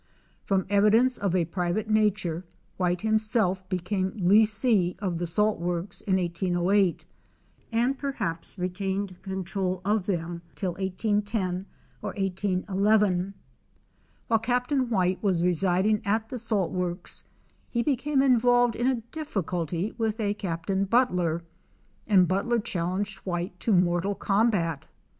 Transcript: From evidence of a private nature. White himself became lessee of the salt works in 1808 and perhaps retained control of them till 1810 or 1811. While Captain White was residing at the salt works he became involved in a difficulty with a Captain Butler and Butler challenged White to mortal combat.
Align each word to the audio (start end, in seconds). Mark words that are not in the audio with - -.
From 0.45 0.65
evidence 0.67 1.19
of 1.19 1.35
a 1.35 1.45
private 1.45 1.87
nature. 1.87 2.43
White 2.77 3.01
himself 3.01 3.69
became 3.69 4.17
lessee 4.19 4.95
of 4.97 5.19
the 5.19 5.27
salt 5.27 5.59
works 5.59 6.01
in 6.01 6.15
1808 6.15 7.05
and 7.71 7.95
perhaps 7.95 8.57
retained 8.57 9.21
control 9.21 9.79
of 9.85 10.07
them 10.07 10.41
till 10.55 10.71
1810 10.71 11.67
or 12.01 12.13
1811. 12.13 13.35
While 14.25 14.39
Captain 14.39 14.89
White 14.89 15.21
was 15.21 15.43
residing 15.43 16.01
at 16.03 16.29
the 16.29 16.39
salt 16.39 16.71
works 16.71 17.25
he 17.69 17.83
became 17.83 18.23
involved 18.23 18.75
in 18.75 18.87
a 18.87 19.01
difficulty 19.11 19.93
with 19.99 20.19
a 20.19 20.33
Captain 20.33 20.85
Butler 20.85 21.43
and 22.07 22.27
Butler 22.27 22.57
challenged 22.57 23.19
White 23.19 23.59
to 23.59 23.71
mortal 23.71 24.15
combat. 24.15 24.87